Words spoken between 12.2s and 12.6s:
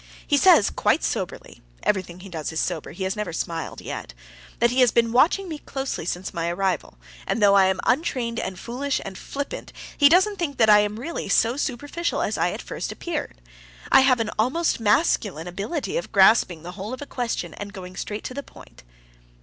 as I